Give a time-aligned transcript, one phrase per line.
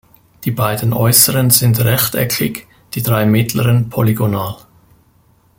[0.45, 2.65] Die beiden äußeren sind rechteckig,
[2.95, 4.57] die drei mittleren polygonal.